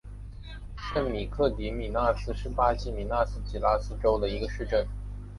[0.75, 4.87] 圣罗克迪米纳斯是巴西米纳斯吉拉斯州的一个市镇。